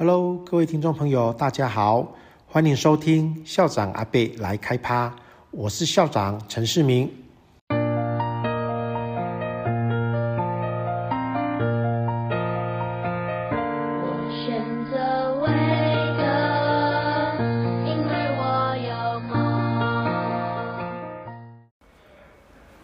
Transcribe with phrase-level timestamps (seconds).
[0.00, 2.06] Hello，各位听众朋友，大家好，
[2.46, 5.12] 欢迎收听校长阿贝来开趴，
[5.50, 7.10] 我是校长陈世明。
[7.68, 7.76] 我
[14.30, 15.48] 选择威
[16.16, 16.22] 哥，
[17.84, 19.34] 因为我有梦。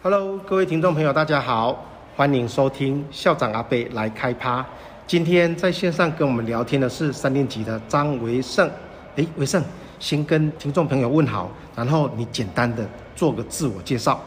[0.03, 1.85] Hello，各位听众朋友，大家好，
[2.17, 4.67] 欢迎收听校长阿贝来开趴。
[5.07, 8.71] 今天在线上跟我们聊天的是三年级的张维胜。
[9.17, 9.63] 哎，维胜，
[9.99, 14.19] 先跟听众朋友问好，然后你简单的做个自我介绍。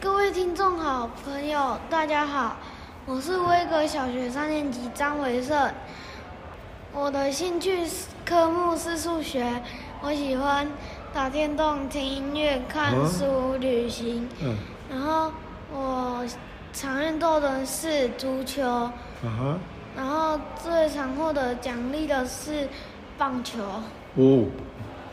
[0.00, 2.56] 各位听众好，朋友大家好，
[3.04, 5.70] 我是威格小学三年级张维胜。
[6.94, 7.86] 我的兴趣
[8.24, 9.62] 科目是数学，
[10.00, 10.66] 我喜欢
[11.12, 14.26] 打电动、听音乐、看书、哦、旅行。
[14.42, 14.56] 嗯。
[14.90, 15.30] 然后
[15.70, 16.24] 我
[16.72, 18.62] 常运动的是足球。
[19.22, 19.58] 嗯哼。
[19.96, 22.68] 然后最常获得奖励的是
[23.16, 23.62] 棒球。
[24.14, 24.44] 哦，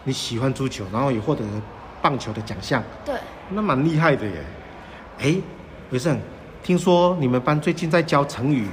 [0.03, 1.61] 你喜欢足球，然后也获得了
[2.01, 2.83] 棒球的奖项。
[3.03, 3.15] 对。
[3.49, 4.43] 那蛮厉害的耶。
[5.19, 5.35] 哎，
[5.91, 6.19] 维胜，
[6.63, 8.67] 听说你们班最近在教成语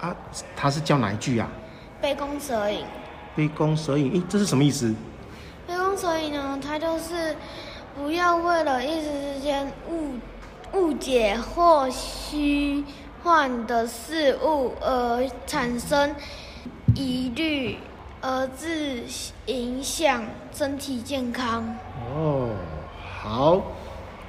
[0.00, 0.14] 啊？
[0.56, 1.48] 他是教哪一句啊？
[2.00, 2.84] 杯弓蛇影。
[3.34, 4.94] 杯弓蛇影，哎，这是什么意思？
[5.66, 6.58] 杯弓蛇影呢？
[6.62, 7.36] 它就是
[7.96, 10.14] 不要为了一时之间误
[10.72, 12.84] 误解或虚
[13.26, 16.14] 换的事物而产生
[16.94, 17.76] 疑虑，
[18.20, 19.02] 而致
[19.46, 20.22] 影响
[20.54, 21.76] 身体健康。
[22.14, 22.50] 哦，
[23.20, 23.60] 好，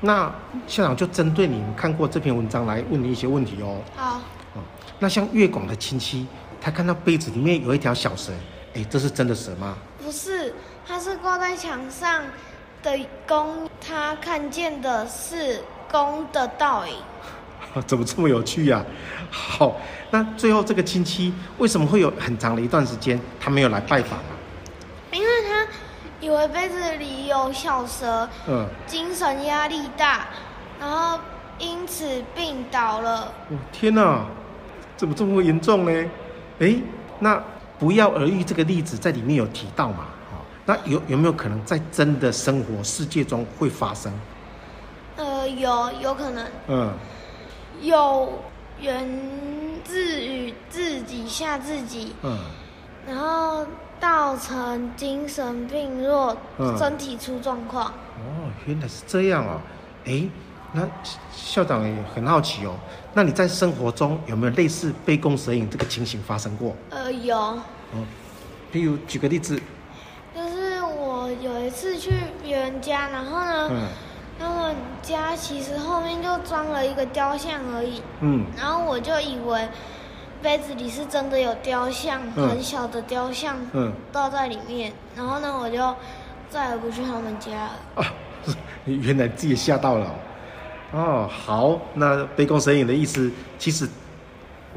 [0.02, 0.34] 那
[0.66, 3.78] 校长就针对你看过这篇文章来问你一些问题哦。
[3.96, 4.20] 好。
[4.56, 4.62] 哦，
[4.98, 6.26] 那像越广的亲戚，
[6.60, 8.32] 他看到杯子里面有一条小蛇，
[8.74, 9.78] 哎，这是真的蛇吗？
[10.04, 10.56] 不是，
[10.88, 12.24] 它是挂在墙上
[12.82, 16.96] 的弓，他看见的是弓的倒影。
[17.86, 18.86] 怎么这么有趣呀、啊？
[19.30, 19.76] 好，
[20.12, 24.32] 那最后这个亲戚为什么会有很长的一段时间他没有来拜访啊？
[25.12, 25.68] 因为他
[26.20, 30.28] 以为杯子里有小蛇，嗯，精神压力大，
[30.80, 31.20] 然后
[31.60, 33.32] 因此病倒了。
[33.50, 34.26] 哦，天哪，
[34.96, 36.10] 怎么这么严重呢？
[36.60, 36.76] 哎，
[37.20, 37.42] 那
[37.78, 40.08] 不药而愈这个例子在里面有提到嘛？
[40.66, 44.12] 那有有没有可能在真的生活世界中会发生？
[45.16, 46.46] 呃，有，有可能。
[46.68, 46.94] 嗯。
[47.82, 48.34] 有
[48.80, 49.08] 源
[49.84, 52.38] 自于自己吓自己，嗯，
[53.08, 53.66] 然后
[54.00, 57.86] 造成精神病弱，嗯、身体出状况。
[57.86, 59.60] 哦，原来是这样哦。
[60.06, 60.28] 哎，
[60.74, 60.88] 那
[61.32, 62.76] 校长也很好奇哦。
[63.14, 66.76] 那你在生活中有没有类似杯弓蛇影这个情形发生过？
[66.90, 67.38] 呃，有。
[67.38, 67.62] 哦，
[68.72, 69.60] 比如举个例子。
[70.36, 72.12] 就是我有一次去
[72.44, 73.90] 别人家，然后呢，
[75.08, 78.02] 家其实后面就装了一个雕像而已。
[78.22, 78.46] 嗯。
[78.58, 79.68] 然后我就以为
[80.42, 84.92] 杯子里是真的有雕像，嗯、很小的雕像，嗯，倒在里面。
[85.16, 85.96] 然后呢，我就
[86.50, 87.72] 再也不去他们家了。
[87.96, 88.14] 啊，
[88.86, 90.16] 原来自己吓到了。
[90.92, 93.88] 哦，好，那杯弓蛇影的意思，其实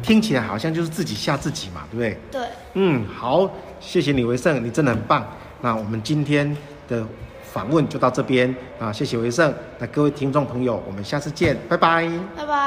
[0.02, 2.18] 听起来好像就是自己吓自己嘛，对不对？
[2.32, 2.48] 对。
[2.74, 3.48] 嗯，好，
[3.78, 5.26] 谢谢你，维胜，你真的很棒。
[5.60, 6.56] 那我们今天
[6.90, 7.06] 的。
[7.52, 9.52] 访问就到这边啊，谢谢维胜。
[9.80, 12.59] 那各位听众朋友，我们下次见，拜拜，拜拜。